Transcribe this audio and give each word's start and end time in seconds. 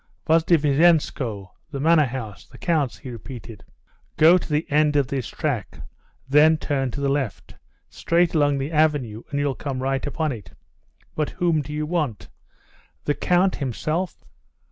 "Vozdvizhenskoe, 0.25 1.51
the 1.69 1.79
manor 1.79 2.07
house? 2.07 2.47
the 2.47 2.57
count's?" 2.57 2.97
he 2.97 3.11
repeated; 3.11 3.63
"go 4.17 4.33
on 4.33 4.39
to 4.39 4.49
the 4.51 4.65
end 4.71 4.95
of 4.95 5.05
this 5.09 5.27
track. 5.27 5.79
Then 6.27 6.57
turn 6.57 6.89
to 6.89 6.99
the 6.99 7.07
left. 7.07 7.53
Straight 7.87 8.33
along 8.33 8.57
the 8.57 8.71
avenue 8.71 9.21
and 9.29 9.39
you'll 9.39 9.53
come 9.53 9.83
right 9.83 10.07
upon 10.07 10.31
it. 10.31 10.53
But 11.13 11.29
whom 11.29 11.61
do 11.61 11.71
you 11.71 11.85
want? 11.85 12.29
The 13.05 13.13
count 13.13 13.57
himself?" 13.57 14.25